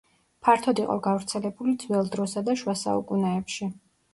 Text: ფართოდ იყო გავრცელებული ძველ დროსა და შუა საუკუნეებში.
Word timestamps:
ფართოდ 0.45 0.81
იყო 0.83 0.95
გავრცელებული 1.07 1.75
ძველ 1.83 2.09
დროსა 2.17 2.45
და 2.49 2.59
შუა 2.63 2.77
საუკუნეებში. 2.87 3.71